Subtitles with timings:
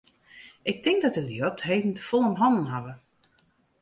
[0.61, 2.93] Ik tink dat de lju op 't heden te folle om hannen hawwe.